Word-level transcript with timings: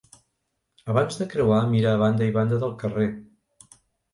Abans 0.93 1.19
de 1.19 1.27
creuar 1.35 1.61
mira 1.75 1.91
a 1.91 1.99
banda 2.05 2.31
i 2.31 2.35
banda 2.39 2.61
del 2.65 2.75
carrer. 2.85 3.07